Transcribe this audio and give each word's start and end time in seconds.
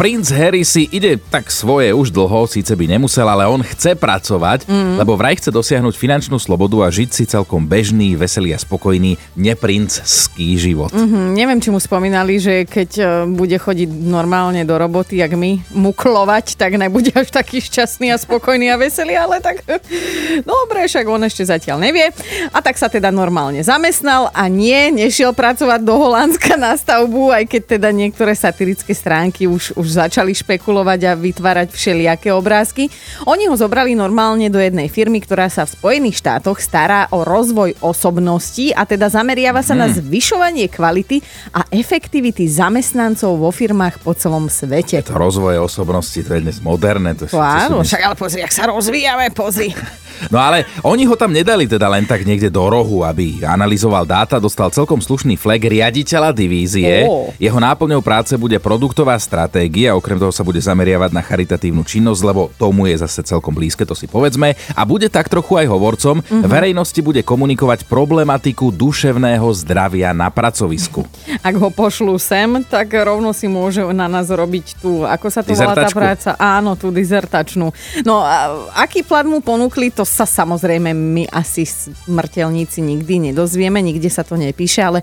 Princ 0.00 0.32
Harry 0.32 0.64
si 0.64 0.88
ide 0.88 1.20
tak 1.20 1.52
svoje 1.52 1.92
už 1.92 2.08
dlho, 2.08 2.48
síce 2.48 2.72
by 2.72 2.88
nemusel, 2.88 3.28
ale 3.28 3.44
on 3.44 3.60
chce 3.60 3.92
pracovať, 3.92 4.64
mm. 4.64 4.96
lebo 4.96 5.12
vraj 5.12 5.36
chce 5.36 5.52
dosiahnuť 5.52 5.92
finančnú 5.92 6.40
slobodu 6.40 6.80
a 6.80 6.88
žiť 6.88 7.10
si 7.12 7.28
celkom 7.28 7.68
bežný, 7.68 8.16
veselý 8.16 8.56
a 8.56 8.58
spokojný, 8.64 9.20
neprincký 9.36 10.56
život. 10.56 10.88
Mm-hmm, 10.88 11.26
neviem, 11.36 11.60
či 11.60 11.68
mu 11.68 11.76
spomínali, 11.76 12.40
že 12.40 12.64
keď 12.64 12.90
uh, 12.96 13.08
bude 13.28 13.52
chodiť 13.60 13.92
normálne 13.92 14.64
do 14.64 14.72
roboty, 14.72 15.20
jak 15.20 15.36
my, 15.36 15.60
muklovať, 15.68 16.56
tak 16.56 16.80
nebude 16.80 17.12
až 17.12 17.28
taký 17.28 17.60
šťastný 17.60 18.08
a 18.08 18.16
spokojný 18.16 18.72
a 18.72 18.80
veselý, 18.80 19.20
ale 19.20 19.44
tak 19.44 19.68
dobre, 20.48 20.88
však 20.88 21.04
on 21.12 21.28
ešte 21.28 21.44
zatiaľ 21.44 21.76
nevie. 21.76 22.08
A 22.56 22.64
tak 22.64 22.80
sa 22.80 22.88
teda 22.88 23.12
normálne 23.12 23.60
zamestnal 23.60 24.32
a 24.32 24.48
nie, 24.48 24.96
nešiel 24.96 25.36
pracovať 25.36 25.84
do 25.84 25.92
Holandska 25.92 26.56
na 26.56 26.72
stavbu, 26.72 27.36
aj 27.36 27.44
keď 27.52 27.76
teda 27.76 27.92
niektoré 27.92 28.32
satirické 28.32 28.96
stránky 28.96 29.44
už, 29.44 29.76
už 29.76 29.89
začali 29.90 30.32
špekulovať 30.32 31.00
a 31.10 31.12
vytvárať 31.18 31.74
všelijaké 31.74 32.30
obrázky. 32.30 32.86
Oni 33.26 33.50
ho 33.50 33.56
zobrali 33.58 33.98
normálne 33.98 34.46
do 34.46 34.62
jednej 34.62 34.86
firmy, 34.86 35.18
ktorá 35.18 35.50
sa 35.50 35.66
v 35.66 35.74
Spojených 35.74 36.22
štátoch 36.22 36.62
stará 36.62 37.10
o 37.10 37.26
rozvoj 37.26 37.76
osobností 37.82 38.70
a 38.70 38.86
teda 38.86 39.10
zameriava 39.10 39.60
sa 39.60 39.74
hmm. 39.74 39.82
na 39.82 39.86
zvyšovanie 39.90 40.66
kvality 40.70 41.18
a 41.50 41.66
efektivity 41.74 42.46
zamestnancov 42.46 43.36
vo 43.36 43.50
firmách 43.50 44.00
po 44.00 44.14
celom 44.14 44.46
svete. 44.46 45.02
To 45.04 45.18
rozvoj 45.18 45.66
osobnosti, 45.66 46.22
to 46.22 46.30
je 46.36 46.40
dnes 46.40 46.58
moderné. 46.62 47.18
To, 47.18 47.26
áno, 47.36 47.82
však 47.82 48.00
ale 48.06 48.14
pozri, 48.14 48.46
ak 48.46 48.52
sa 48.54 48.70
rozvíjame, 48.70 49.34
pozri. 49.34 49.74
No 50.28 50.36
ale 50.36 50.68
oni 50.84 51.08
ho 51.08 51.16
tam 51.16 51.32
nedali 51.32 51.64
teda 51.64 51.88
len 51.88 52.04
tak 52.04 52.28
niekde 52.28 52.52
do 52.52 52.60
rohu, 52.68 53.00
aby 53.08 53.40
analyzoval 53.40 54.04
dáta, 54.04 54.36
dostal 54.36 54.68
celkom 54.68 55.00
slušný 55.00 55.40
flag 55.40 55.64
riaditeľa 55.64 56.36
divízie. 56.36 57.08
Oh. 57.08 57.32
Jeho 57.40 57.56
náplňou 57.56 58.04
práce 58.04 58.36
bude 58.36 58.60
produktová 58.60 59.16
stratégia, 59.16 59.79
okrem 59.88 60.20
toho 60.20 60.34
sa 60.34 60.44
bude 60.44 60.60
zameriavať 60.60 61.10
na 61.14 61.22
charitatívnu 61.24 61.80
činnosť, 61.86 62.20
lebo 62.26 62.52
tomu 62.60 62.90
je 62.90 63.00
zase 63.00 63.24
celkom 63.24 63.56
blízke, 63.56 63.88
to 63.88 63.96
si 63.96 64.04
povedzme. 64.04 64.52
A 64.76 64.82
bude 64.84 65.08
tak 65.08 65.32
trochu 65.32 65.56
aj 65.56 65.66
hovorcom, 65.70 66.20
mm-hmm. 66.20 66.44
verejnosti 66.44 67.00
bude 67.00 67.22
komunikovať 67.24 67.88
problematiku 67.88 68.68
duševného 68.74 69.46
zdravia 69.56 70.12
na 70.12 70.28
pracovisku. 70.28 71.06
Ak 71.46 71.54
ho 71.56 71.70
pošlú 71.72 72.18
sem, 72.20 72.60
tak 72.66 72.92
rovno 72.92 73.32
si 73.32 73.48
môže 73.48 73.80
na 73.94 74.10
nás 74.10 74.28
robiť 74.28 74.82
tú, 74.82 75.06
ako 75.06 75.26
sa 75.32 75.40
to 75.40 75.56
volá 75.56 75.72
tá 75.72 75.88
práca? 75.88 76.30
Áno, 76.36 76.76
tú 76.76 76.90
dizertačnú. 76.92 77.72
No 78.04 78.20
a 78.20 78.66
aký 78.76 79.06
plat 79.06 79.24
mu 79.24 79.40
ponúkli, 79.40 79.88
to 79.94 80.04
sa 80.04 80.26
samozrejme 80.26 80.92
my 80.92 81.24
asi 81.30 81.64
smrteľníci 81.64 82.82
nikdy 82.82 83.30
nedozvieme, 83.30 83.78
nikde 83.78 84.10
sa 84.10 84.26
to 84.26 84.34
nepíše, 84.34 84.82
ale 84.82 85.00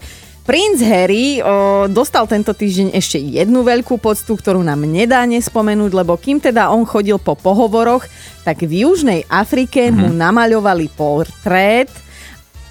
Princ 0.47 0.79
Harry 0.79 1.43
o, 1.43 1.91
dostal 1.91 2.23
tento 2.23 2.55
týždeň 2.55 2.95
ešte 2.95 3.19
jednu 3.19 3.67
veľkú 3.67 3.99
poctu, 3.99 4.31
ktorú 4.31 4.63
nám 4.63 4.87
nedá 4.87 5.27
nespomenúť, 5.27 5.91
lebo 5.91 6.15
kým 6.15 6.39
teda 6.39 6.71
on 6.71 6.87
chodil 6.87 7.19
po 7.19 7.35
pohovoroch, 7.35 8.07
tak 8.47 8.63
v 8.63 8.87
Južnej 8.87 9.27
Afrike 9.27 9.91
mm-hmm. 9.91 9.99
mu 9.99 10.09
namaľovali 10.15 10.87
portrét 10.95 11.91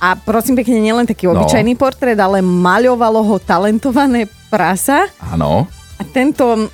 a 0.01 0.17
prosím 0.17 0.57
pekne, 0.57 0.81
nielen 0.81 1.05
taký 1.05 1.29
no. 1.29 1.37
obyčajný 1.37 1.77
portrét, 1.77 2.17
ale 2.17 2.41
maľovalo 2.41 3.21
ho 3.21 3.37
talentované 3.37 4.25
prasa. 4.49 5.13
Áno. 5.21 5.69
A 5.97 6.03
tento 6.09 6.73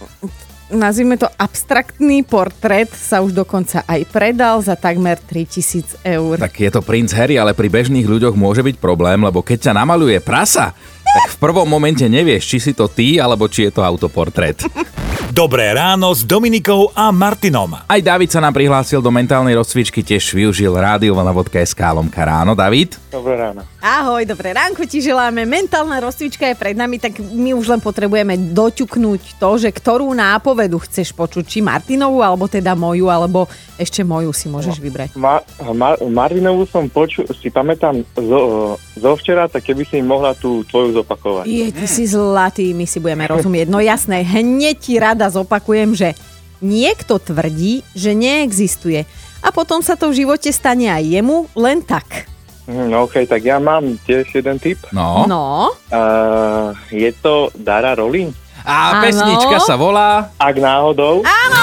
nazvime 0.73 1.20
to 1.20 1.28
abstraktný 1.39 2.25
portrét 2.25 2.89
sa 2.91 3.20
už 3.20 3.37
dokonca 3.37 3.84
aj 3.84 4.09
predal 4.09 4.65
za 4.65 4.75
takmer 4.75 5.20
3000 5.20 6.03
eur. 6.03 6.41
Tak 6.41 6.56
je 6.56 6.70
to 6.73 6.81
princ 6.81 7.12
Harry, 7.12 7.37
ale 7.37 7.53
pri 7.53 7.69
bežných 7.69 8.09
ľuďoch 8.09 8.34
môže 8.34 8.64
byť 8.64 8.77
problém, 8.81 9.20
lebo 9.20 9.45
keď 9.45 9.70
ťa 9.70 9.73
namaluje 9.77 10.19
prasa, 10.25 10.73
tak 11.05 11.37
v 11.37 11.41
prvom 11.41 11.69
momente 11.69 12.09
nevieš, 12.09 12.48
či 12.48 12.59
si 12.59 12.73
to 12.73 12.89
ty, 12.89 13.20
alebo 13.20 13.47
či 13.47 13.69
je 13.69 13.73
to 13.77 13.84
autoportrét. 13.84 14.64
Dobré 15.33 15.72
ráno 15.72 16.12
s 16.12 16.28
Dominikou 16.28 16.92
a 16.92 17.08
Martinom. 17.08 17.72
Aj 17.88 18.00
David 18.05 18.28
sa 18.28 18.44
nám 18.44 18.52
prihlásil 18.52 19.00
do 19.00 19.08
mentálnej 19.08 19.57
rozcvičky, 19.57 20.05
tiež 20.05 20.36
využil 20.36 20.77
rádiovana.sk 20.77 21.80
lomka 21.80 22.20
ráno. 22.20 22.52
David? 22.52 23.01
Dobré 23.08 23.40
ráno. 23.40 23.64
Ahoj, 23.80 24.29
dobré 24.29 24.52
ránko 24.52 24.84
ti 24.84 25.01
želáme. 25.01 25.48
Mentálna 25.48 26.05
rozcvička 26.05 26.52
je 26.52 26.57
pred 26.61 26.77
nami, 26.77 27.01
tak 27.01 27.17
my 27.17 27.57
už 27.57 27.64
len 27.73 27.80
potrebujeme 27.80 28.36
doťuknúť 28.52 29.40
to, 29.40 29.51
že 29.57 29.73
ktorú 29.73 30.12
nápovedu 30.12 30.77
chceš 30.84 31.17
počuť, 31.17 31.45
či 31.48 31.58
Martinovú, 31.64 32.20
alebo 32.20 32.45
teda 32.45 32.77
moju, 32.77 33.08
alebo 33.08 33.48
ešte 33.80 34.05
moju 34.05 34.36
si 34.36 34.52
môžeš 34.52 34.77
no, 34.77 34.84
vybrať. 34.84 35.08
Ma, 35.17 35.40
ma, 35.73 35.96
Martinovú 36.12 36.68
som 36.68 36.92
počul, 36.92 37.24
si 37.33 37.48
pamätám 37.48 38.05
zo, 38.20 38.77
zo 39.01 39.12
včera, 39.17 39.48
tak 39.48 39.64
keby 39.64 39.89
si 39.89 40.05
mohla 40.05 40.36
tú 40.36 40.61
tvoju 40.68 41.01
zopakovať. 41.01 41.48
Je, 41.48 41.73
ty 41.73 41.89
si 41.89 42.05
zlatý, 42.05 42.77
my 42.77 42.84
si 42.84 43.01
budeme 43.01 43.24
rozumieť. 43.33 43.73
No 43.73 43.80
jasné, 43.80 44.23
hneď 44.28 44.77
ti 44.77 45.01
rada 45.01 45.21
rada 45.22 45.38
zopakujem, 45.38 45.94
že 45.94 46.18
niekto 46.58 47.22
tvrdí, 47.22 47.86
že 47.94 48.10
neexistuje 48.10 49.06
a 49.38 49.55
potom 49.55 49.78
sa 49.78 49.94
to 49.94 50.10
v 50.10 50.27
živote 50.27 50.50
stane 50.50 50.90
aj 50.90 51.06
jemu 51.06 51.46
len 51.55 51.78
tak. 51.78 52.27
No 52.66 53.06
okej, 53.06 53.27
okay, 53.27 53.30
tak 53.30 53.42
ja 53.46 53.62
mám 53.62 53.98
tiež 54.02 54.34
jeden 54.34 54.58
tip. 54.58 54.83
No. 54.90 55.27
No. 55.30 55.70
Uh, 55.94 56.74
je 56.90 57.10
to 57.22 57.55
Dara 57.55 57.94
Rolling? 57.94 58.34
A 58.66 58.98
ano. 58.98 59.02
pesnička 59.06 59.58
sa 59.62 59.74
volá... 59.78 60.30
Ak 60.38 60.58
náhodou. 60.58 61.22
Áno! 61.27 61.62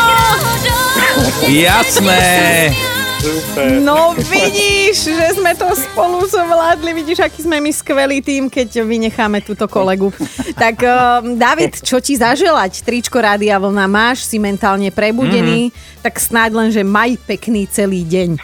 Jasné! 1.48 2.99
Super. 3.20 3.84
No 3.84 4.16
vidíš, 4.16 5.12
že 5.12 5.36
sme 5.36 5.52
to 5.52 5.68
spolu 5.76 6.24
zvládli, 6.24 7.04
vidíš, 7.04 7.20
aký 7.20 7.44
sme 7.44 7.60
my 7.60 7.68
skvelý 7.76 8.24
tým, 8.24 8.48
keď 8.48 8.88
vynecháme 8.88 9.44
túto 9.44 9.68
kolegu. 9.68 10.08
Tak 10.56 10.76
uh, 10.80 11.20
David, 11.36 11.84
čo 11.84 12.00
ti 12.00 12.16
zaželať? 12.16 12.80
Tričko 12.80 13.20
Rádia 13.20 13.60
Vlna 13.60 13.92
máš, 13.92 14.24
si 14.24 14.40
mentálne 14.40 14.88
prebudený, 14.88 15.68
mm-hmm. 15.68 16.00
tak 16.00 16.16
snáď 16.16 16.52
len, 16.56 16.70
že 16.72 16.88
maj 16.88 17.20
pekný 17.28 17.68
celý 17.68 18.08
deň. 18.08 18.40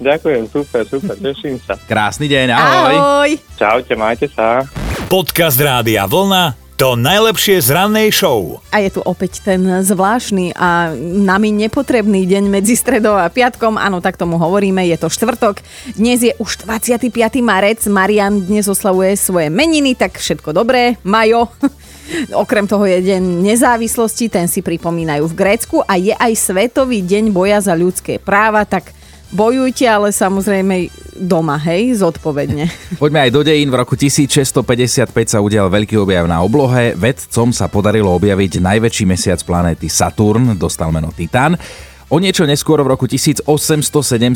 Ďakujem, 0.00 0.42
super, 0.48 0.82
super, 0.88 1.16
teším 1.20 1.60
sa. 1.60 1.76
Krásny 1.76 2.32
deň, 2.32 2.56
ahoj. 2.56 2.96
Ahoj. 2.96 3.30
Čaute, 3.60 3.92
majte 3.92 4.26
sa. 4.32 4.64
Podcast 5.12 5.60
Rádia 5.60 6.08
Vlna 6.08 6.65
to 6.76 6.92
najlepšie 6.92 7.56
z 7.64 7.72
rannej 7.72 8.12
show. 8.12 8.60
A 8.68 8.84
je 8.84 8.92
tu 8.92 9.00
opäť 9.00 9.40
ten 9.40 9.64
zvláštny 9.64 10.52
a 10.52 10.92
nami 11.00 11.48
nepotrebný 11.56 12.28
deň 12.28 12.52
medzi 12.52 12.76
stredou 12.76 13.16
a 13.16 13.32
piatkom. 13.32 13.80
Áno, 13.80 14.04
tak 14.04 14.20
tomu 14.20 14.36
hovoríme, 14.36 14.84
je 14.84 15.00
to 15.00 15.08
štvrtok. 15.08 15.64
Dnes 15.96 16.20
je 16.20 16.36
už 16.36 16.68
25. 16.68 17.08
marec. 17.40 17.80
Marian 17.88 18.44
dnes 18.44 18.68
oslavuje 18.68 19.16
svoje 19.16 19.48
meniny, 19.48 19.96
tak 19.96 20.20
všetko 20.20 20.52
dobré. 20.52 21.00
Majo. 21.00 21.48
Okrem 22.44 22.68
toho 22.68 22.84
je 22.84 23.00
deň 23.02 23.24
nezávislosti, 23.40 24.28
ten 24.28 24.44
si 24.44 24.60
pripomínajú 24.60 25.32
v 25.32 25.34
Grécku 25.34 25.80
a 25.80 25.96
je 25.96 26.12
aj 26.12 26.32
Svetový 26.36 27.00
deň 27.00 27.32
boja 27.32 27.58
za 27.64 27.72
ľudské 27.72 28.20
práva, 28.20 28.68
tak 28.68 28.92
bojujte, 29.32 29.86
ale 29.86 30.14
samozrejme 30.14 30.90
doma, 31.16 31.56
hej, 31.56 31.98
zodpovedne. 32.04 32.68
Poďme 33.02 33.26
aj 33.26 33.30
do 33.32 33.40
dejín. 33.42 33.72
V 33.72 33.76
roku 33.80 33.96
1655 33.96 35.10
sa 35.26 35.38
udial 35.40 35.72
veľký 35.72 35.96
objav 35.96 36.28
na 36.28 36.44
oblohe. 36.44 36.92
Vedcom 36.94 37.50
sa 37.50 37.66
podarilo 37.66 38.12
objaviť 38.14 38.60
najväčší 38.60 39.04
mesiac 39.08 39.40
planéty 39.42 39.88
Saturn, 39.88 40.54
dostal 40.60 40.92
meno 40.92 41.10
Titán. 41.10 41.56
O 42.06 42.22
niečo 42.22 42.46
neskôr 42.46 42.78
v 42.86 42.94
roku 42.94 43.10
1807 43.10 43.50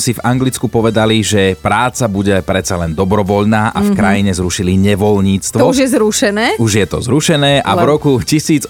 si 0.03 0.11
v 0.11 0.21
Anglicku 0.27 0.67
povedali, 0.67 1.23
že 1.23 1.55
práca 1.55 2.11
bude 2.11 2.43
predsa 2.43 2.75
len 2.75 2.99
dobrovoľná 2.99 3.71
a 3.71 3.79
v 3.79 3.95
mm-hmm. 3.95 3.95
krajine 3.95 4.31
zrušili 4.35 4.75
nevoľníctvo. 4.75 5.63
To 5.63 5.71
už 5.71 5.87
je 5.87 5.89
zrušené? 5.95 6.59
Už 6.59 6.83
je 6.83 6.87
to 6.91 6.99
zrušené 6.99 7.63
a 7.63 7.73
v 7.79 7.85
roku 7.87 8.19
1821 8.19 8.67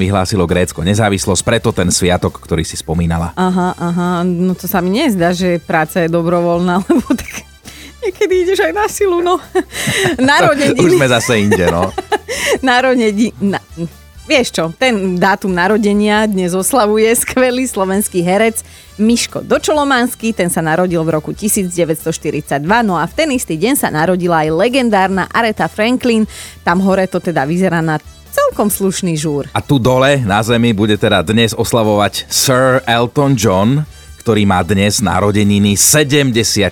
vyhlásilo 0.00 0.48
Grécko 0.48 0.80
nezávislosť, 0.88 1.42
preto 1.44 1.68
ten 1.68 1.92
sviatok, 1.92 2.40
ktorý 2.40 2.64
si 2.64 2.80
spomínala. 2.80 3.36
Aha, 3.36 3.76
aha, 3.76 4.24
no 4.24 4.56
to 4.56 4.64
sa 4.64 4.80
mi 4.80 4.96
nezdá, 4.96 5.36
že 5.36 5.60
práca 5.60 6.00
je 6.00 6.08
dobrovoľná, 6.08 6.80
lebo 6.88 7.12
tak 7.12 7.44
niekedy 8.00 8.48
ideš 8.48 8.64
aj 8.64 8.72
na 8.72 8.88
silu, 8.88 9.20
no. 9.20 9.36
Narodeniny. 10.16 10.80
už 10.80 10.96
sme 10.96 11.12
zase 11.12 11.44
inde, 11.44 11.68
no. 11.68 11.92
Narodeniny. 12.64 13.36
Na, 13.36 13.60
Vieš 14.26 14.58
čo, 14.58 14.64
ten 14.74 15.14
dátum 15.22 15.54
narodenia 15.54 16.26
dnes 16.26 16.50
oslavuje 16.50 17.06
skvelý 17.14 17.62
slovenský 17.62 18.26
herec 18.26 18.66
Miško 18.98 19.46
Dočolomanský, 19.46 20.34
ten 20.34 20.50
sa 20.50 20.58
narodil 20.58 20.98
v 21.06 21.14
roku 21.14 21.30
1942, 21.30 22.58
no 22.82 22.98
a 22.98 23.06
v 23.06 23.12
ten 23.14 23.30
istý 23.30 23.54
deň 23.54 23.78
sa 23.78 23.86
narodila 23.86 24.42
aj 24.42 24.50
legendárna 24.50 25.30
Aretha 25.30 25.70
Franklin, 25.70 26.26
tam 26.66 26.82
hore 26.82 27.06
to 27.06 27.22
teda 27.22 27.46
vyzerá 27.46 27.78
na 27.78 28.02
celkom 28.34 28.66
slušný 28.66 29.14
žúr. 29.14 29.46
A 29.54 29.62
tu 29.62 29.78
dole 29.78 30.18
na 30.26 30.42
zemi 30.42 30.74
bude 30.74 30.98
teda 30.98 31.22
dnes 31.22 31.54
oslavovať 31.54 32.26
Sir 32.26 32.82
Elton 32.82 33.38
John, 33.38 33.86
ktorý 34.26 34.42
má 34.42 34.58
dnes 34.66 34.98
narodeniny 34.98 35.78
74. 35.78 36.66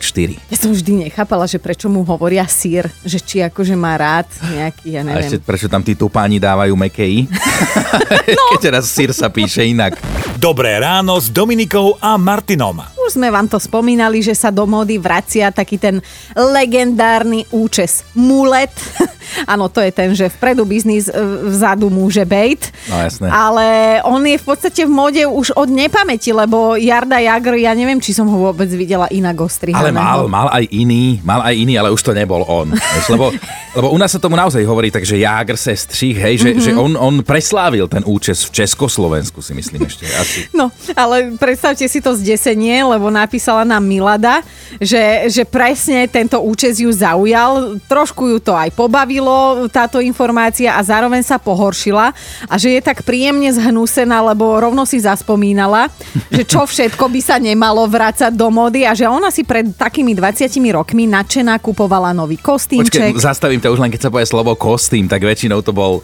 Ja 0.50 0.58
som 0.58 0.74
vždy 0.74 1.06
nechápala, 1.06 1.46
že 1.46 1.62
prečo 1.62 1.86
mu 1.86 2.02
hovoria 2.02 2.42
sír, 2.50 2.90
že 3.06 3.22
či 3.22 3.46
akože 3.46 3.78
má 3.78 3.94
rád 3.94 4.26
nejaký, 4.42 4.98
ja 4.98 5.06
neviem. 5.06 5.22
A 5.22 5.30
ešte 5.30 5.38
prečo 5.38 5.70
tam 5.70 5.78
tí 5.86 5.94
tupáni 5.94 6.42
dávajú 6.42 6.74
mekej? 6.74 7.30
no. 8.34 8.44
Keď 8.50 8.58
teraz 8.58 8.90
sír 8.90 9.14
sa 9.14 9.30
píše 9.30 9.62
inak. 9.62 9.94
Dobré 10.34 10.82
ráno 10.82 11.14
s 11.14 11.30
Dominikou 11.30 11.94
a 12.02 12.18
Martinom. 12.18 12.93
Už 13.04 13.20
sme 13.20 13.28
vám 13.28 13.44
to 13.44 13.60
spomínali, 13.60 14.24
že 14.24 14.32
sa 14.32 14.48
do 14.48 14.64
módy 14.64 14.96
vracia 14.96 15.52
taký 15.52 15.76
ten 15.76 16.00
legendárny 16.32 17.44
účes 17.52 18.00
mulet. 18.16 18.72
Áno, 19.52 19.68
to 19.68 19.82
je 19.82 19.92
ten, 19.92 20.12
že 20.16 20.32
vpredu 20.32 20.64
biznis, 20.64 21.08
e, 21.08 21.14
vzadu 21.48 21.92
môže 21.92 22.22
bejt. 22.24 22.72
No 22.88 22.96
jasné. 23.02 23.26
Ale 23.28 23.66
on 24.04 24.20
je 24.24 24.36
v 24.40 24.46
podstate 24.46 24.82
v 24.88 24.92
móde 24.92 25.22
už 25.24 25.52
od 25.56 25.68
nepamäti, 25.68 26.32
lebo 26.32 26.76
Jarda 26.78 27.20
Jagr, 27.20 27.60
ja 27.60 27.72
neviem, 27.76 28.00
či 28.00 28.16
som 28.16 28.28
ho 28.28 28.36
vôbec 28.50 28.68
videla 28.72 29.08
inak 29.12 29.36
ostrihaného. 29.36 29.84
Ale 29.84 29.92
mal, 29.92 30.20
mal 30.28 30.48
aj 30.52 30.64
iný, 30.70 31.20
mal 31.24 31.40
aj 31.44 31.54
iný, 31.56 31.74
ale 31.76 31.92
už 31.92 32.00
to 32.04 32.12
nebol 32.16 32.44
on. 32.46 32.72
Vieš, 32.72 33.06
lebo, 33.12 33.32
lebo 33.78 33.86
u 33.92 33.98
nás 33.98 34.12
sa 34.12 34.20
tomu 34.20 34.36
naozaj 34.36 34.64
hovorí, 34.64 34.88
takže 34.88 35.18
Jágr 35.20 35.56
se 35.56 35.76
střih, 35.76 36.16
hej, 36.16 36.34
že, 36.38 36.50
mm-hmm. 36.54 36.64
že 36.64 36.70
on, 36.76 36.92
on 36.96 37.14
preslávil 37.26 37.88
ten 37.88 38.04
účes 38.06 38.44
v 38.48 38.64
Československu, 38.64 39.42
si 39.42 39.52
myslím 39.52 39.88
ešte. 39.88 40.06
Asi. 40.14 40.46
No, 40.54 40.70
ale 40.94 41.34
predstavte 41.36 41.88
si 41.88 41.98
to 41.98 42.14
zdesenie, 42.14 42.84
lebo 42.94 43.10
napísala 43.10 43.66
nám 43.66 43.82
Milada, 43.82 44.40
že, 44.78 45.26
že 45.26 45.42
presne 45.42 46.06
tento 46.06 46.38
účes 46.38 46.78
ju 46.78 46.90
zaujal, 46.94 47.78
trošku 47.90 48.30
ju 48.30 48.38
to 48.38 48.54
aj 48.54 48.70
pobavilo, 48.72 49.66
táto 49.68 49.98
informácia 49.98 50.78
a 50.78 50.80
zároveň 50.80 51.26
sa 51.26 51.42
pohoršila 51.42 52.14
a 52.46 52.54
že 52.54 52.78
je 52.78 52.80
tak 52.80 53.02
príjemne 53.02 53.50
zhnúsená, 53.50 54.22
lebo 54.22 54.56
rovno 54.62 54.86
si 54.86 55.02
zaspomínala, 55.02 55.90
že 56.30 56.46
čo 56.46 56.64
všetko 56.64 57.10
by 57.10 57.20
sa 57.20 57.36
nemalo 57.42 57.84
vrácať 57.90 58.30
do 58.30 58.48
mody 58.48 58.86
a 58.86 58.94
že 58.94 59.10
ona 59.10 59.34
si 59.34 59.42
pred 59.42 59.74
takými 59.74 60.14
20 60.14 60.46
rokmi 60.70 61.10
nadšená 61.10 61.58
kupovala 61.58 62.14
nový 62.14 62.38
kostýmček. 62.38 63.10
Počkej, 63.10 63.20
zastavím 63.20 63.58
to 63.58 63.74
už 63.74 63.82
len 63.82 63.90
keď 63.90 64.08
sa 64.08 64.12
povie 64.12 64.26
slovo 64.28 64.54
kostým, 64.54 65.10
tak 65.10 65.26
väčšinou 65.26 65.60
to 65.66 65.74
bol, 65.74 66.00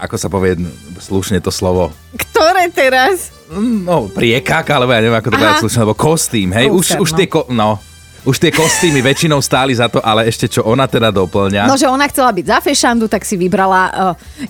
ako 0.00 0.16
sa 0.18 0.26
povie 0.26 0.58
slušne 0.98 1.38
to 1.38 1.54
slovo, 1.54 1.94
Ktoré 2.16 2.72
teraz? 2.72 3.35
No 3.54 4.10
priekak, 4.10 4.66
alebo 4.70 4.90
ja 4.90 5.00
neviem, 5.02 5.18
ako 5.18 5.28
to 5.30 5.36
povedať 5.38 5.62
slušne, 5.62 5.80
alebo 5.82 5.96
kostým, 5.96 6.48
hej, 6.50 6.66
už, 6.70 6.96
Prúser, 6.96 6.98
už 7.02 7.10
no. 7.10 7.16
tie, 7.16 7.26
ko- 7.30 7.48
no, 7.50 7.70
už 8.26 8.36
tie 8.42 8.50
kostýmy 8.50 9.00
väčšinou 9.06 9.38
stáli 9.38 9.70
za 9.70 9.86
to, 9.86 10.02
ale 10.02 10.26
ešte 10.26 10.50
čo 10.50 10.66
ona 10.66 10.90
teda 10.90 11.14
doplňa. 11.14 11.70
No, 11.70 11.78
že 11.78 11.86
ona 11.86 12.10
chcela 12.10 12.34
byť 12.34 12.46
za 12.50 12.58
fešandu, 12.58 13.06
tak 13.06 13.22
si 13.22 13.38
vybrala 13.38 13.82
uh, 13.86 13.94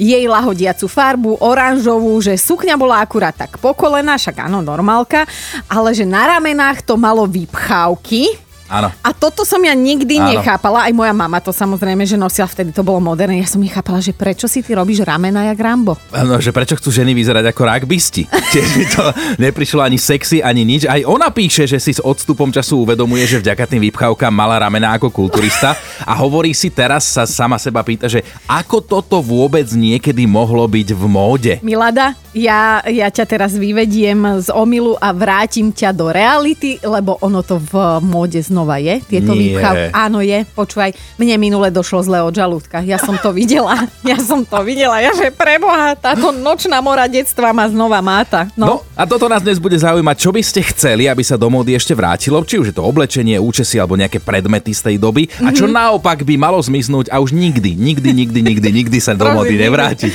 jej 0.01 0.25
lahodiacu 0.25 0.89
farbu, 0.89 1.45
oranžovú, 1.45 2.17
že 2.25 2.41
sukňa 2.41 2.81
bola 2.81 3.05
akurát 3.05 3.37
tak 3.37 3.61
po 3.61 3.77
kolena, 3.77 4.17
však 4.17 4.49
áno, 4.49 4.65
normálka, 4.65 5.29
ale 5.69 5.93
že 5.93 6.09
na 6.09 6.25
ramenách 6.25 6.89
to 6.89 6.97
malo 6.97 7.29
vypchávky. 7.29 8.46
Áno. 8.67 8.91
A 9.03 9.11
toto 9.15 9.47
som 9.47 9.63
ja 9.63 9.73
nikdy 9.73 10.19
Áno. 10.19 10.37
nechápala, 10.37 10.91
aj 10.91 10.93
moja 10.95 11.15
mama 11.15 11.39
to 11.39 11.55
samozrejme, 11.55 12.03
že 12.03 12.19
nosila 12.19 12.51
vtedy, 12.51 12.75
to 12.75 12.83
bolo 12.83 12.99
moderné. 12.99 13.39
Ja 13.39 13.49
som 13.49 13.63
nechápala, 13.63 14.03
že 14.03 14.11
prečo 14.11 14.51
si 14.51 14.61
ty 14.61 14.75
robíš 14.75 15.07
ramena 15.07 15.47
jak 15.47 15.59
Rambo. 15.59 15.95
No, 16.11 16.43
že 16.43 16.51
prečo 16.51 16.75
chcú 16.75 16.91
ženy 16.91 17.15
vyzerať 17.15 17.55
ako 17.55 17.63
rugbysti? 17.63 18.27
Tiež 18.53 18.69
mi 18.75 18.87
to 18.91 19.05
neprišlo 19.39 19.81
ani 19.81 19.99
sexy, 19.99 20.43
ani 20.43 20.67
nič. 20.67 20.91
Aj 20.91 20.99
ona 21.07 21.31
píše, 21.31 21.71
že 21.71 21.79
si 21.79 21.95
s 21.95 22.03
odstupom 22.03 22.51
času 22.51 22.83
uvedomuje, 22.83 23.25
že 23.27 23.39
vďaka 23.39 23.65
tým 23.71 23.87
vypchavkám 23.91 24.35
mala 24.35 24.59
ramená 24.59 24.99
ako 24.99 25.15
kulturista 25.15 25.79
a 26.03 26.13
hovorí 26.19 26.51
si 26.51 26.75
teraz 26.75 27.07
sa 27.07 27.25
sama 27.25 27.57
seba 27.63 27.87
pýta, 27.87 28.11
že 28.11 28.27
ako 28.51 28.83
toto 28.83 29.23
vôbec 29.23 29.67
niekedy 29.71 30.27
mohlo 30.27 30.67
byť 30.67 30.89
v 30.93 31.05
móde. 31.07 31.53
Milada, 31.63 32.19
ja, 32.35 32.83
ja 32.85 33.09
ťa 33.09 33.25
teraz 33.25 33.55
vyvediem 33.55 34.43
z 34.43 34.53
omilu 34.53 34.99
a 34.99 35.15
vrátim 35.15 35.71
ťa 35.71 35.95
do 35.95 36.11
reality, 36.11 36.77
lebo 36.83 37.17
ono 37.23 37.41
to 37.41 37.57
v 37.57 38.03
móde 38.05 38.43
znova 38.57 38.81
je. 38.81 39.05
Tieto 39.05 39.37
Nie. 39.37 39.53
výpchavky. 39.53 39.93
Áno, 39.93 40.25
je. 40.25 40.49
Počúvaj, 40.57 40.97
mne 41.21 41.37
minule 41.37 41.69
došlo 41.69 42.01
zle 42.01 42.25
od 42.25 42.33
žalúdka. 42.33 42.81
Ja 42.81 42.97
som 42.97 43.21
to 43.21 43.37
videla. 43.37 43.77
Ja 44.07 44.23
som 44.23 44.47
to 44.47 44.63
videla. 44.63 45.03
Ja 45.03 45.11
že 45.19 45.35
preboha, 45.35 45.99
táto 45.99 46.31
nočná 46.31 46.79
mora 46.79 47.11
detstva 47.11 47.51
ma 47.51 47.67
znova 47.67 47.99
máta. 47.99 48.47
No. 48.55 48.67
No. 48.67 48.75
a 48.95 49.03
toto 49.03 49.27
nás 49.27 49.43
dnes 49.43 49.59
bude 49.59 49.75
zaujímať, 49.75 50.15
čo 50.15 50.31
by 50.31 50.43
ste 50.47 50.63
chceli, 50.63 51.11
aby 51.11 51.27
sa 51.27 51.35
do 51.35 51.51
módy 51.51 51.75
ešte 51.75 51.91
vrátilo, 51.91 52.39
či 52.47 52.63
už 52.63 52.71
je 52.71 52.77
to 52.79 52.87
oblečenie, 52.87 53.35
účesy 53.35 53.83
alebo 53.83 53.99
nejaké 53.99 54.23
predmety 54.23 54.71
z 54.71 54.95
tej 54.95 54.97
doby 55.03 55.27
a 55.43 55.51
čo 55.51 55.67
naopak 55.67 56.23
by 56.23 56.39
malo 56.39 56.63
zmiznúť 56.63 57.11
a 57.11 57.19
už 57.19 57.35
nikdy, 57.35 57.75
nikdy, 57.75 58.15
nikdy, 58.15 58.41
nikdy, 58.47 58.69
nikdy 58.71 58.99
sa 59.03 59.19
do 59.19 59.27
módy 59.27 59.59
nevráti. 59.59 60.15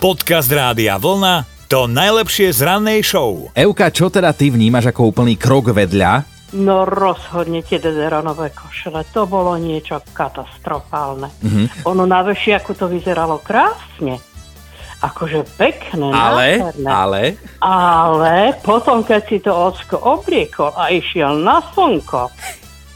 Podcast 0.00 0.48
Rádia 0.48 0.96
Vlna 0.96 1.44
to 1.68 1.90
najlepšie 1.90 2.54
z 2.54 2.62
rannej 2.62 3.02
show. 3.02 3.50
Euka, 3.52 3.90
čo 3.90 4.06
teda 4.06 4.30
ty 4.32 4.54
vnímaš 4.54 4.94
ako 4.94 5.10
úplný 5.12 5.34
krok 5.36 5.74
vedľa? 5.74 6.35
No 6.54 6.86
rozhodne 6.86 7.66
tie 7.66 7.82
dederonové 7.82 8.54
košele, 8.54 9.02
to 9.10 9.26
bolo 9.26 9.58
niečo 9.58 9.98
katastrofálne. 10.14 11.26
Mm-hmm. 11.42 11.66
Ono 11.90 12.06
na 12.06 12.22
vešiaku 12.22 12.70
to 12.78 12.86
vyzeralo 12.86 13.42
krásne. 13.42 14.22
Akože 15.02 15.44
pekné, 15.58 16.08
Ale, 16.08 16.46
nádherné. 16.56 16.88
ale, 16.88 17.22
Ale 17.60 18.36
potom, 18.62 19.02
keď 19.02 19.20
si 19.26 19.38
to 19.42 19.52
ocko 19.52 19.98
obliekol 19.98 20.72
a 20.72 20.88
išiel 20.88 21.36
na 21.36 21.60
slnko, 21.74 22.30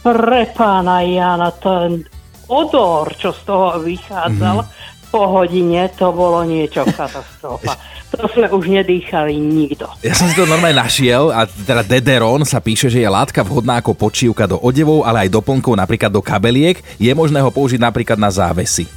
pre 0.01 0.49
pána 0.57 1.05
Jana, 1.05 1.53
ten 1.53 2.09
odor, 2.49 3.13
čo 3.21 3.37
z 3.37 3.41
toho 3.45 3.83
vychádzal, 3.85 4.65
po 5.11 5.23
hodine 5.27 5.91
to 5.93 6.15
bolo 6.15 6.47
niečo 6.47 6.87
katastrofa. 6.89 7.77
To 8.11 8.27
sme 8.27 8.51
už 8.51 8.67
nedýchali 8.67 9.39
nikto. 9.39 9.87
ja 10.03 10.13
som 10.13 10.27
si 10.27 10.35
to 10.35 10.43
normálne 10.43 10.75
našiel 10.75 11.31
a 11.31 11.47
teda 11.47 11.87
Dederon 11.87 12.43
sa 12.43 12.59
píše, 12.59 12.91
že 12.91 12.99
je 12.99 13.07
látka 13.07 13.47
vhodná 13.47 13.79
ako 13.79 13.95
počívka 13.95 14.51
do 14.51 14.59
odevov, 14.59 15.07
ale 15.07 15.27
aj 15.27 15.35
doplnkov 15.39 15.79
napríklad 15.79 16.11
do 16.11 16.19
kabeliek. 16.19 16.83
Je 16.99 17.11
možné 17.15 17.39
ho 17.39 17.55
použiť 17.55 17.79
napríklad 17.79 18.19
na 18.19 18.35
závesy. 18.35 18.91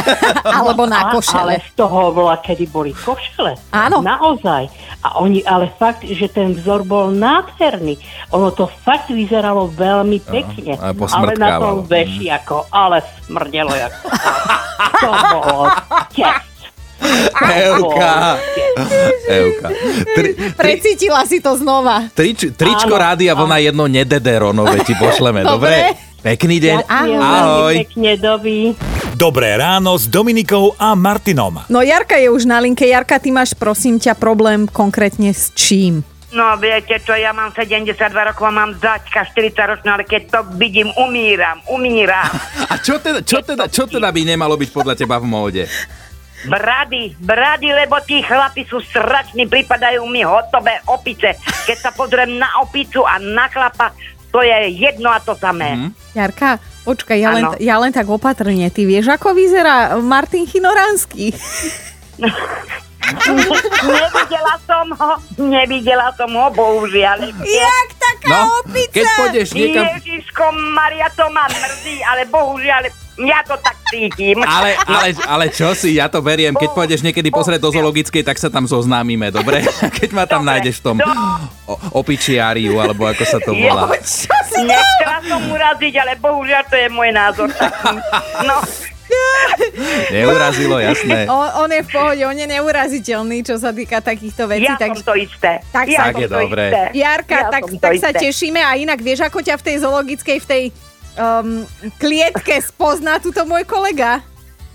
Alebo 0.46 0.86
na 0.86 1.02
A- 1.02 1.02
Ale 1.02 1.12
košele. 1.18 1.54
z 1.66 1.70
toho 1.74 2.14
bola, 2.14 2.38
kedy 2.38 2.70
boli 2.70 2.94
košele. 2.94 3.58
Áno. 3.74 4.00
Naozaj. 4.00 4.70
A 5.00 5.16
oni, 5.18 5.40
ale 5.42 5.72
fakt, 5.80 6.04
že 6.04 6.28
ten 6.28 6.52
vzor 6.52 6.84
bol 6.84 7.08
nádherný. 7.08 7.96
Ono 8.36 8.52
to 8.52 8.68
fakt 8.84 9.08
vyzeralo 9.08 9.66
veľmi 9.72 10.20
pekne. 10.22 10.76
ale 10.76 10.92
ale 10.94 11.32
na 11.40 11.56
tom 11.56 11.88
veši 11.88 12.28
ako, 12.28 12.68
ale 12.68 13.00
smrdelo 13.24 13.72
ako. 13.72 14.06
to 15.02 15.10
bolo 15.10 15.64
test. 16.12 16.49
Euka! 17.40 18.36
Euka. 19.30 19.68
Tri, 20.14 20.28
tri, 20.34 20.52
Precítila 20.56 21.24
si 21.24 21.40
to 21.40 21.56
znova. 21.56 22.08
trič, 22.12 22.52
tričko 22.54 22.94
Áno, 22.94 23.02
rádia 23.02 23.32
vlna 23.34 23.56
jedno 23.60 23.84
nedederonové 23.86 24.84
ti 24.84 24.94
pošleme, 24.96 25.44
dobre? 25.44 25.96
Dobre. 25.96 26.08
Pekný 26.20 26.56
deň. 26.60 26.76
Ďakujem 26.84 27.20
Ahoj. 27.20 27.74
pekne, 27.80 28.12
doby. 28.20 28.56
Dobré 29.16 29.56
ráno 29.56 29.96
s 29.96 30.04
Dominikou 30.04 30.76
a 30.76 30.92
Martinom. 30.92 31.64
No 31.72 31.80
Jarka 31.80 32.20
je 32.20 32.28
už 32.28 32.44
na 32.44 32.60
linke. 32.60 32.84
Jarka, 32.84 33.16
ty 33.16 33.32
máš 33.32 33.56
prosím 33.56 33.96
ťa 33.96 34.16
problém 34.20 34.68
konkrétne 34.68 35.32
s 35.32 35.48
čím? 35.56 36.04
No 36.30 36.54
viete 36.62 37.02
čo, 37.02 37.10
ja 37.16 37.34
mám 37.34 37.50
72 37.50 37.90
rokov 38.14 38.44
a 38.46 38.54
mám 38.54 38.70
zaťka 38.78 39.34
40 39.34 39.50
ročná, 39.66 39.98
ale 39.98 40.06
keď 40.06 40.22
to 40.30 40.40
vidím, 40.54 40.86
umíram, 40.94 41.58
umíram. 41.66 42.30
A 42.70 42.78
čo 42.78 43.02
teda, 43.02 43.26
čo, 43.26 43.42
teda, 43.42 43.66
čo 43.66 43.90
teda 43.90 44.14
by 44.14 44.22
nemalo 44.22 44.54
byť 44.54 44.70
podľa 44.70 44.94
teba 44.94 45.18
v 45.18 45.26
móde? 45.26 45.62
Brady, 46.42 47.12
brady, 47.16 47.68
lebo 47.68 48.00
tí 48.00 48.20
chlapi 48.20 48.64
sú 48.64 48.80
strašní, 48.80 49.44
pripadajú 49.44 50.00
mi 50.04 50.24
hotové 50.24 50.80
opice. 50.86 51.36
Keď 51.68 51.76
sa 51.76 51.90
pozriem 51.92 52.36
na 52.36 52.48
opicu 52.58 53.04
a 53.04 53.20
na 53.20 53.44
chlapa, 53.46 53.92
to 54.30 54.40
je 54.40 54.56
jedno 54.72 55.10
a 55.10 55.18
to 55.18 55.34
samé. 55.34 55.76
Mm. 55.76 55.90
Jarka, 56.12 56.56
počkaj, 56.82 57.18
ja 57.18 57.30
len, 57.30 57.44
ja 57.58 57.76
len 57.76 57.90
tak 57.90 58.06
opatrne. 58.06 58.70
Ty 58.70 58.82
vieš, 58.82 59.10
ako 59.10 59.34
vyzerá 59.34 59.98
Martin 59.98 60.46
Chinoránsky? 60.46 61.34
Nevidela 63.82 64.54
som 64.62 64.86
ho, 64.92 65.10
nevidela 65.36 66.08
som 66.14 66.30
ho, 66.30 66.46
bohužiaľ. 66.48 67.32
Jak 67.42 67.88
taká 67.96 68.28
No, 68.28 68.62
opica? 68.62 68.92
keď 68.92 69.06
pôjdeš 69.18 69.48
niekam... 69.50 69.84
Ježiško 69.98 70.44
Maria, 70.70 71.10
to 71.10 71.26
ma 71.28 71.48
mrzí, 71.48 71.96
ale 72.04 72.28
bohužiaľ, 72.28 72.86
ja 73.26 73.40
to 73.44 73.56
tak 73.60 73.76
cítim. 73.90 74.40
Ale, 74.40 74.76
ale, 74.86 75.08
ale 75.26 75.44
čo 75.50 75.74
si, 75.74 75.98
ja 75.98 76.06
to 76.06 76.22
beriem, 76.22 76.54
keď 76.54 76.70
pôjdeš 76.72 77.00
niekedy 77.02 77.28
pozrieť 77.28 77.60
do 77.60 77.70
zoologickej, 77.70 78.22
tak 78.22 78.38
sa 78.38 78.48
tam 78.48 78.64
zoznámime, 78.64 79.28
dobre? 79.28 79.60
Keď 79.98 80.10
ma 80.14 80.24
tam 80.24 80.42
Dobre, 80.46 80.50
nájdeš 80.56 80.80
v 80.80 80.84
tom 80.84 80.96
o- 81.66 81.80
opičiáriu, 82.00 82.78
alebo 82.78 83.04
ako 83.04 83.24
sa 83.26 83.38
to 83.42 83.52
volá. 83.52 83.90
Čo 83.98 84.36
si 84.48 84.60
Nechcela 84.64 85.18
som 85.26 85.42
uraziť, 85.50 85.94
ale 86.00 86.12
bohužiaľ 86.16 86.62
to 86.68 86.76
je 86.76 86.88
môj 86.88 87.10
názor. 87.12 87.48
taký. 87.52 87.98
No, 88.46 88.56
Neurazilo, 90.14 90.78
jasné. 90.78 91.26
On, 91.26 91.66
on 91.66 91.70
je 91.70 91.82
v 91.82 91.90
pohode, 91.90 92.22
on 92.22 92.36
je 92.36 92.46
neuraziteľný, 92.46 93.42
čo 93.42 93.58
sa 93.58 93.74
týka 93.74 93.98
takýchto 93.98 94.46
vecí. 94.46 94.70
ja 94.70 94.78
tak... 94.78 94.94
som 94.94 95.02
to 95.02 95.14
isté. 95.18 95.58
tak 95.74 95.86
ja 95.90 96.10
Tak 96.10 96.14
je 96.14 96.28
to 96.30 96.38
dobre. 96.38 96.64
isté. 96.70 96.82
Jarka, 96.94 97.34
ja 97.34 97.50
tak, 97.50 97.62
tak 97.78 97.92
sa 97.98 98.10
tešíme 98.14 98.60
a 98.62 98.78
inak 98.78 99.02
vieš, 99.02 99.26
ako 99.26 99.42
ťa 99.42 99.58
v 99.58 99.62
tej 99.66 99.76
zoologickej, 99.82 100.36
v 100.38 100.46
tej 100.46 100.62
um, 101.18 101.66
klietke 101.98 102.60
spozná 102.62 103.18
túto 103.18 103.42
môj 103.48 103.66
kolega? 103.66 104.22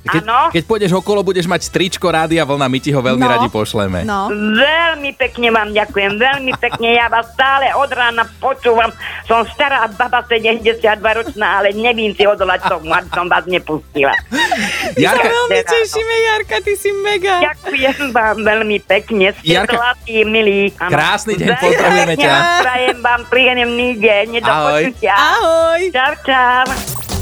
Keď, 0.05 0.21
Áno. 0.21 0.39
keď 0.49 0.63
pôjdeš 0.63 0.93
okolo, 0.93 1.19
budeš 1.21 1.45
mať 1.45 1.65
tričko 1.67 2.05
rádia 2.07 2.41
vlna, 2.41 2.65
my 2.65 2.77
ti 2.77 2.89
ho 2.89 2.99
veľmi 2.99 3.19
No. 3.19 3.31
radi 3.31 3.47
pošleme. 3.47 4.05
No. 4.05 4.29
Veľmi 4.29 5.11
pekne 5.11 5.49
vám 5.49 5.69
ďakujem, 5.71 6.11
veľmi 6.15 6.53
pekne. 6.63 6.93
Ja 6.93 7.07
vás 7.07 7.25
stále 7.31 7.73
od 7.73 7.89
rána 7.89 8.29
počúvam. 8.37 8.93
Som 9.25 9.41
stará 9.49 9.81
baba 9.89 10.21
72 10.21 10.77
ročná, 11.01 11.57
ale 11.57 11.73
nevím 11.73 12.13
si 12.13 12.21
odolať 12.21 12.69
tomu, 12.69 12.87
aby 12.87 13.09
som 13.09 13.25
vás 13.25 13.43
nepustila. 13.45 14.13
Jarka, 14.95 15.25
Veľmi 15.25 15.59
tešíme, 15.63 16.15
Jarka, 16.23 16.55
ty 16.61 16.73
si 16.75 16.93
mega. 16.95 17.41
Ďakujem 17.43 18.13
vám 18.13 18.37
veľmi 18.39 18.77
pekne. 18.81 19.33
Ste 19.35 19.57
Jarka- 19.57 19.73
zlatí, 19.75 20.21
milí. 20.23 20.69
Áno. 20.77 20.91
Krásny 20.91 21.33
deň, 21.33 21.49
pozdravujeme 21.55 22.15
ťa. 22.15 22.29
vám 22.29 22.61
Prajem 22.61 22.97
vám 23.01 23.21
príjemný 23.25 23.89
deň. 23.97 24.27
Do 24.37 24.47
Ahoj. 24.47 24.81
počutia. 24.85 25.13
Ahoj. 25.17 25.81
Čau, 25.89 26.13
čau. 26.23 26.94